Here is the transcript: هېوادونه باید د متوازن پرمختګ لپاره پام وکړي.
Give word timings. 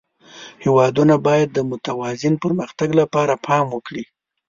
هېوادونه 0.63 1.15
باید 1.27 1.49
د 1.53 1.59
متوازن 1.71 2.33
پرمختګ 2.43 2.89
لپاره 2.99 3.33
پام 3.45 3.65
وکړي. 3.71 4.03